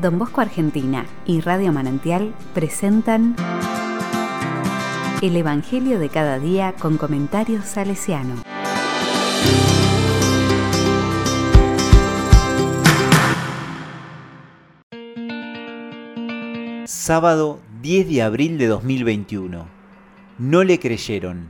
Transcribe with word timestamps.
Don 0.00 0.16
Bosco 0.16 0.40
Argentina 0.40 1.06
y 1.26 1.40
Radio 1.40 1.72
Manantial 1.72 2.32
presentan 2.54 3.34
El 5.20 5.36
Evangelio 5.36 5.98
de 5.98 6.08
cada 6.08 6.38
día 6.38 6.74
con 6.78 6.98
comentarios 6.98 7.64
salesiano. 7.64 8.36
Sábado 16.84 17.58
10 17.82 18.08
de 18.08 18.22
abril 18.22 18.58
de 18.58 18.68
2021. 18.68 19.66
No 20.38 20.62
le 20.62 20.78
creyeron. 20.78 21.48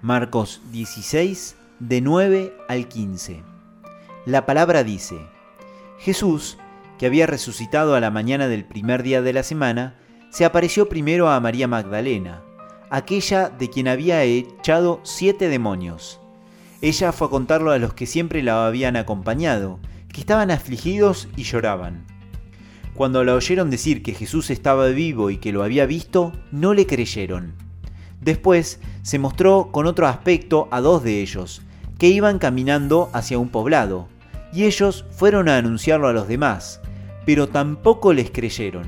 Marcos 0.00 0.62
16, 0.70 1.56
de 1.80 2.00
9 2.00 2.56
al 2.68 2.86
15. 2.86 3.42
La 4.26 4.46
palabra 4.46 4.84
dice, 4.84 5.18
Jesús, 5.98 6.56
que 7.00 7.06
había 7.06 7.26
resucitado 7.26 7.94
a 7.94 8.00
la 8.00 8.10
mañana 8.10 8.46
del 8.46 8.66
primer 8.66 9.02
día 9.02 9.22
de 9.22 9.32
la 9.32 9.42
semana, 9.42 9.94
se 10.28 10.44
apareció 10.44 10.90
primero 10.90 11.30
a 11.30 11.40
María 11.40 11.66
Magdalena, 11.66 12.42
aquella 12.90 13.48
de 13.48 13.70
quien 13.70 13.88
había 13.88 14.22
echado 14.22 15.00
siete 15.02 15.48
demonios. 15.48 16.20
Ella 16.82 17.12
fue 17.12 17.28
a 17.28 17.30
contarlo 17.30 17.70
a 17.70 17.78
los 17.78 17.94
que 17.94 18.04
siempre 18.04 18.42
la 18.42 18.66
habían 18.66 18.96
acompañado, 18.96 19.80
que 20.12 20.20
estaban 20.20 20.50
afligidos 20.50 21.28
y 21.38 21.44
lloraban. 21.44 22.04
Cuando 22.94 23.24
la 23.24 23.34
oyeron 23.34 23.70
decir 23.70 24.02
que 24.02 24.12
Jesús 24.12 24.50
estaba 24.50 24.86
vivo 24.88 25.30
y 25.30 25.38
que 25.38 25.52
lo 25.52 25.62
había 25.62 25.86
visto, 25.86 26.32
no 26.52 26.74
le 26.74 26.86
creyeron. 26.86 27.54
Después 28.20 28.78
se 29.00 29.18
mostró 29.18 29.70
con 29.72 29.86
otro 29.86 30.06
aspecto 30.06 30.68
a 30.70 30.82
dos 30.82 31.02
de 31.02 31.22
ellos, 31.22 31.62
que 31.96 32.08
iban 32.08 32.38
caminando 32.38 33.08
hacia 33.14 33.38
un 33.38 33.48
poblado 33.48 34.08
y 34.52 34.64
ellos 34.64 35.04
fueron 35.10 35.48
a 35.48 35.56
anunciarlo 35.56 36.08
a 36.08 36.12
los 36.12 36.28
demás, 36.28 36.80
pero 37.24 37.48
tampoco 37.48 38.12
les 38.12 38.30
creyeron. 38.30 38.84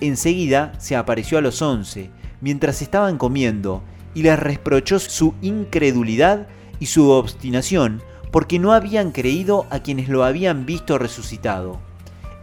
Enseguida 0.00 0.72
se 0.78 0.96
apareció 0.96 1.38
a 1.38 1.40
los 1.40 1.60
once, 1.62 2.10
mientras 2.40 2.82
estaban 2.82 3.18
comiendo, 3.18 3.82
y 4.14 4.22
les 4.22 4.38
reprochó 4.38 4.98
su 4.98 5.34
incredulidad 5.42 6.48
y 6.78 6.86
su 6.86 7.10
obstinación, 7.10 8.02
porque 8.30 8.58
no 8.58 8.72
habían 8.72 9.12
creído 9.12 9.66
a 9.70 9.80
quienes 9.80 10.08
lo 10.08 10.24
habían 10.24 10.66
visto 10.66 10.98
resucitado. 10.98 11.78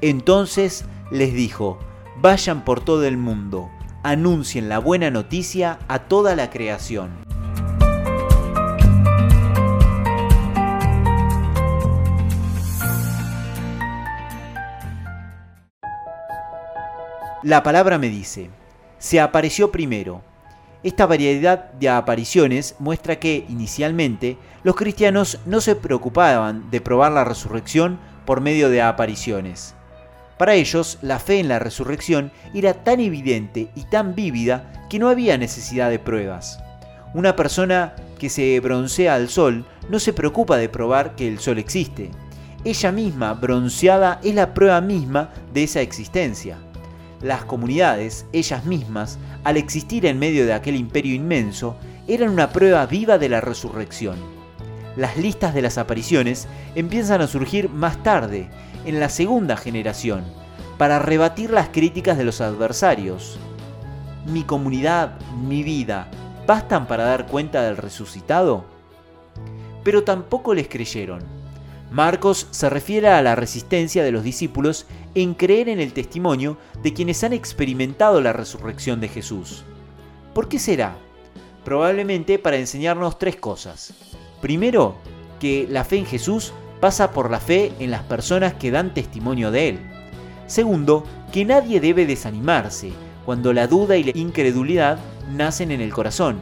Entonces 0.02 0.86
les 1.12 1.34
dijo, 1.34 1.80
vayan 2.22 2.64
por 2.64 2.82
todo 2.82 3.06
el 3.06 3.18
mundo, 3.18 3.70
anuncien 4.04 4.70
la 4.70 4.80
buena 4.80 5.10
noticia 5.10 5.80
a 5.88 6.00
toda 6.00 6.36
la 6.36 6.50
creación. 6.50 7.10
La 17.48 17.64
palabra 17.64 17.98
me 17.98 18.09
dice, 18.09 18.50
se 19.00 19.22
apareció 19.22 19.72
primero. 19.72 20.22
Esta 20.84 21.06
variedad 21.06 21.72
de 21.72 21.88
apariciones 21.88 22.76
muestra 22.78 23.20
que, 23.20 23.45
inicialmente, 23.48 24.38
los 24.64 24.76
cristianos 24.76 25.39
no 25.45 25.62
se 25.62 25.78
preocupaban 25.78 26.70
de 26.72 26.81
probar 26.81 27.14
la 27.14 27.23
resurrección 27.23 28.00
por 28.26 28.42
medio 28.42 28.70
de 28.70 28.81
apariciones. 28.81 29.76
Para 30.38 30.56
ellos, 30.56 30.98
la 31.02 31.20
fe 31.20 31.39
en 31.39 31.48
la 31.48 31.58
resurrección 31.58 32.34
era 32.54 32.73
tan 32.73 33.00
evidente 33.00 33.70
y 33.76 33.84
tan 33.84 34.14
vívida 34.14 34.86
que 34.89 35.00
no 35.00 35.08
había 35.08 35.38
necesidad 35.38 35.89
de 35.89 36.00
pruebas. 36.00 36.59
Una 37.14 37.38
persona 37.38 37.95
que 38.20 38.30
se 38.30 38.59
broncea 38.59 39.16
al 39.16 39.30
sol 39.30 39.66
no 39.89 40.00
se 40.00 40.11
preocupa 40.11 40.58
de 40.58 40.67
probar 40.67 41.16
que 41.16 41.30
el 41.30 41.39
sol 41.39 41.59
existe. 41.59 42.11
Ella 42.66 42.92
misma, 42.92 43.36
bronceada, 43.36 44.20
es 44.22 44.36
la 44.36 44.54
prueba 44.54 44.82
misma 44.82 45.30
de 45.54 45.64
esa 45.64 45.80
existencia. 45.80 46.58
Las 47.22 47.46
comunidades, 47.46 48.26
ellas 48.32 48.66
mismas, 48.66 49.18
al 49.44 49.58
existir 49.58 50.06
en 50.06 50.20
medio 50.20 50.46
de 50.46 50.54
aquel 50.54 50.76
imperio 50.76 51.16
inmenso, 51.16 51.76
eran 52.08 52.30
una 52.30 52.52
prueba 52.52 52.86
viva 52.86 53.17
de 53.17 53.30
la 53.30 53.42
resurrección. 53.42 54.17
Las 54.95 55.17
listas 55.17 55.54
de 55.54 55.61
las 55.61 55.78
apariciones 55.78 56.48
empiezan 56.76 57.22
a 57.22 57.28
surgir 57.28 57.70
más 57.70 58.02
tarde, 58.04 58.50
en 58.86 59.00
la 59.00 59.10
segunda 59.10 59.58
generación, 59.58 60.23
para 60.78 61.00
rebatir 61.00 61.50
las 61.50 61.70
críticas 61.70 62.17
de 62.17 62.23
los 62.23 62.39
adversarios. 62.39 63.39
Mi 64.26 64.44
comunidad, 64.44 65.20
mi 65.36 65.64
vida, 65.64 66.10
¿bastan 66.45 66.88
para 66.88 67.05
dar 67.05 67.28
cuenta 67.28 67.64
del 67.64 67.78
resucitado? 67.78 68.66
Pero 69.84 70.04
tampoco 70.04 70.54
les 70.54 70.67
creyeron. 70.67 71.36
Marcos 71.92 72.48
se 72.52 72.70
refiere 72.70 73.08
a 73.08 73.21
la 73.21 73.36
resistencia 73.36 74.03
de 74.03 74.11
los 74.11 74.23
discípulos 74.23 74.86
en 75.15 75.33
creer 75.33 75.70
en 75.70 75.80
el 75.80 75.93
testimonio 75.93 76.58
de 76.83 76.93
quienes 76.93 77.23
han 77.23 77.33
experimentado 77.33 78.20
la 78.20 78.33
resurrección 78.33 78.99
de 78.99 79.08
Jesús. 79.08 79.64
¿Por 80.33 80.49
qué 80.49 80.59
será? 80.59 80.98
Probablemente 81.64 82.39
para 82.39 82.58
enseñarnos 82.58 83.17
tres 83.17 83.37
cosas. 83.37 83.93
Primero, 84.42 84.95
que 85.39 85.67
la 85.70 85.83
fe 85.83 85.98
en 85.98 86.05
Jesús 86.05 86.53
pasa 86.80 87.11
por 87.11 87.31
la 87.31 87.39
fe 87.39 87.71
en 87.80 87.92
las 87.92 88.04
personas 88.04 88.54
que 88.54 88.71
dan 88.71 88.93
testimonio 88.93 89.49
de 89.52 89.69
Él. 89.69 89.80
Segundo, 90.45 91.04
que 91.31 91.45
nadie 91.45 91.80
debe 91.80 92.05
desanimarse 92.05 92.92
cuando 93.25 93.54
la 93.54 93.67
duda 93.67 93.98
y 93.98 94.04
la 94.04 94.11
incredulidad 94.14 94.99
nacen 95.31 95.71
en 95.71 95.81
el 95.81 95.93
corazón. 95.93 96.37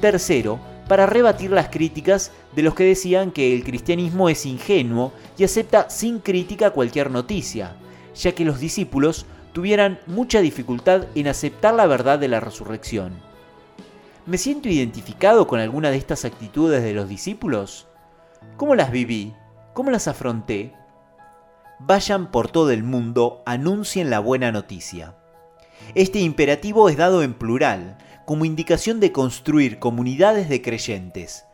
Tercero, 0.00 0.58
para 0.88 1.06
rebatir 1.06 1.50
las 1.50 1.68
críticas 1.68 2.32
de 2.54 2.62
los 2.62 2.74
que 2.74 2.84
decían 2.84 3.30
que 3.30 3.54
el 3.54 3.64
cristianismo 3.64 4.28
es 4.28 4.46
ingenuo 4.46 5.12
y 5.36 5.44
acepta 5.44 5.90
sin 5.90 6.20
crítica 6.20 6.70
cualquier 6.70 7.10
noticia, 7.10 7.76
ya 8.14 8.32
que 8.32 8.44
los 8.44 8.60
discípulos 8.60 9.26
tuvieran 9.52 9.98
mucha 10.06 10.40
dificultad 10.40 11.06
en 11.14 11.28
aceptar 11.28 11.74
la 11.74 11.86
verdad 11.86 12.18
de 12.18 12.28
la 12.28 12.40
resurrección. 12.40 13.14
¿Me 14.26 14.38
siento 14.38 14.68
identificado 14.68 15.46
con 15.46 15.60
alguna 15.60 15.90
de 15.90 15.96
estas 15.96 16.24
actitudes 16.24 16.82
de 16.82 16.92
los 16.92 17.08
discípulos? 17.08 17.86
¿Cómo 18.56 18.74
las 18.74 18.90
viví? 18.90 19.34
¿Cómo 19.72 19.90
las 19.90 20.08
afronté? 20.08 20.72
Vayan 21.78 22.30
por 22.30 22.48
todo 22.48 22.70
el 22.70 22.82
mundo, 22.82 23.42
anuncien 23.44 24.10
la 24.10 24.18
buena 24.18 24.50
noticia. 24.50 25.14
Este 25.94 26.18
imperativo 26.20 26.88
es 26.88 26.96
dado 26.96 27.22
en 27.22 27.34
plural, 27.34 27.98
como 28.26 28.44
indicación 28.44 29.00
de 29.00 29.12
construir 29.12 29.78
comunidades 29.78 30.50
de 30.50 30.60
creyentes. 30.60 31.46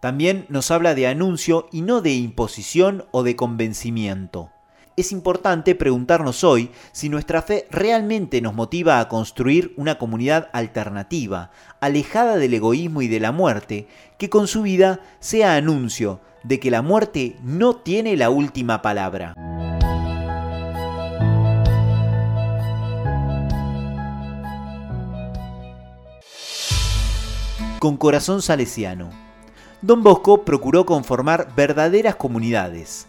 También 0.00 0.46
nos 0.48 0.70
habla 0.70 0.94
de 0.94 1.06
anuncio 1.06 1.68
y 1.70 1.82
no 1.82 2.00
de 2.00 2.14
imposición 2.14 3.04
o 3.10 3.22
de 3.22 3.36
convencimiento. 3.36 4.50
Es 4.96 5.12
importante 5.12 5.74
preguntarnos 5.74 6.44
hoy 6.44 6.70
si 6.92 7.08
nuestra 7.08 7.42
fe 7.42 7.66
realmente 7.70 8.40
nos 8.40 8.54
motiva 8.54 9.00
a 9.00 9.08
construir 9.08 9.74
una 9.76 9.98
comunidad 9.98 10.48
alternativa, 10.52 11.50
alejada 11.80 12.36
del 12.36 12.54
egoísmo 12.54 13.02
y 13.02 13.08
de 13.08 13.20
la 13.20 13.32
muerte, 13.32 13.88
que 14.18 14.30
con 14.30 14.46
su 14.46 14.62
vida 14.62 15.00
sea 15.18 15.56
anuncio 15.56 16.20
de 16.44 16.60
que 16.60 16.70
la 16.70 16.82
muerte 16.82 17.36
no 17.42 17.76
tiene 17.76 18.16
la 18.16 18.30
última 18.30 18.82
palabra. 18.82 19.34
Con 27.80 27.96
corazón 27.96 28.42
salesiano. 28.42 29.08
Don 29.80 30.02
Bosco 30.02 30.44
procuró 30.44 30.84
conformar 30.84 31.48
verdaderas 31.56 32.14
comunidades, 32.14 33.06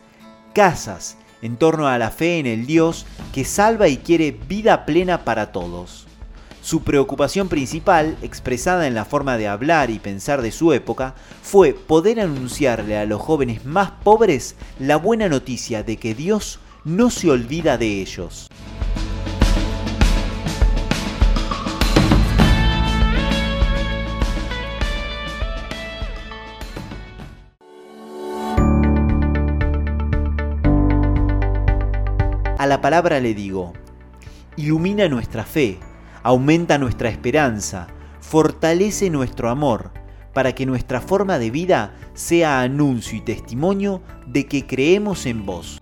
casas, 0.53 1.17
en 1.41 1.57
torno 1.57 1.87
a 1.87 1.97
la 1.97 2.09
fe 2.09 2.39
en 2.39 2.45
el 2.45 2.65
Dios 2.65 3.05
que 3.33 3.43
salva 3.43 3.89
y 3.89 3.97
quiere 3.97 4.31
vida 4.31 4.85
plena 4.85 5.25
para 5.25 5.51
todos. 5.51 6.07
Su 6.61 6.83
preocupación 6.83 7.49
principal, 7.49 8.15
expresada 8.21 8.87
en 8.87 8.95
la 8.95 9.03
forma 9.03 9.37
de 9.37 9.49
hablar 9.49 9.89
y 9.89 9.99
pensar 9.99 10.41
de 10.41 10.51
su 10.51 10.71
época, 10.71 11.15
fue 11.41 11.73
poder 11.73 12.21
anunciarle 12.21 12.97
a 12.97 13.05
los 13.05 13.21
jóvenes 13.21 13.65
más 13.65 13.91
pobres 14.03 14.55
la 14.79 14.95
buena 14.95 15.27
noticia 15.27 15.83
de 15.83 15.97
que 15.97 16.15
Dios 16.15 16.59
no 16.85 17.09
se 17.09 17.29
olvida 17.29 17.77
de 17.77 17.99
ellos. 17.99 18.47
A 32.61 32.67
la 32.67 32.79
palabra 32.79 33.19
le 33.19 33.33
digo, 33.33 33.73
ilumina 34.55 35.09
nuestra 35.09 35.43
fe, 35.43 35.79
aumenta 36.21 36.77
nuestra 36.77 37.09
esperanza, 37.09 37.87
fortalece 38.19 39.09
nuestro 39.09 39.49
amor, 39.49 39.91
para 40.31 40.53
que 40.53 40.67
nuestra 40.67 41.01
forma 41.01 41.39
de 41.39 41.49
vida 41.49 41.95
sea 42.13 42.61
anuncio 42.61 43.17
y 43.17 43.21
testimonio 43.21 44.03
de 44.27 44.45
que 44.45 44.67
creemos 44.67 45.25
en 45.25 45.43
vos. 45.43 45.81